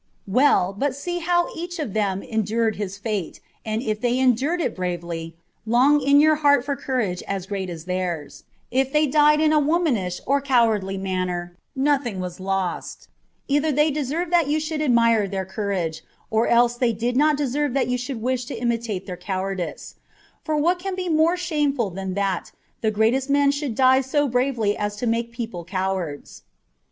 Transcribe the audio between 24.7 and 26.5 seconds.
as to make people cowards.